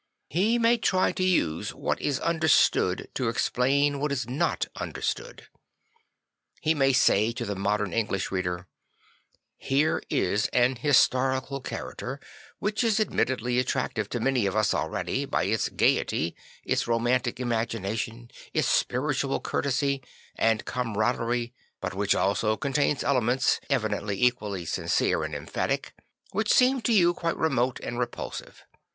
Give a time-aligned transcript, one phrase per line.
[0.29, 5.43] He may try to use what is under stood to explain what is not understood.
[6.59, 8.65] He may say to the modern English reader:
[9.59, 12.19] II Here is an historical character
[12.57, 17.39] which is admittedly attrac tive to many of us already, by its gaiety, its romantic
[17.39, 20.01] imagination, its spiritual courtesy
[20.35, 25.93] and camaraderie, but which also contains elements (evidently equally sincere and emphatic)
[26.31, 28.63] which seem to you quite remote and repulsive.